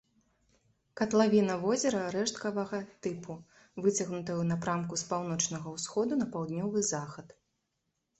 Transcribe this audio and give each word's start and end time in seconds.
Катлавіна 0.99 1.57
возера 1.65 1.99
рэшткавага 2.15 2.79
тыпу, 3.07 3.35
выцягнутая 3.83 4.17
ў 4.41 4.45
напрамку 4.53 4.97
з 5.03 5.05
паўночнага 5.11 5.75
ўсходу 5.75 6.19
на 6.23 6.27
паўднёвы 6.33 6.79
захад. 6.93 7.27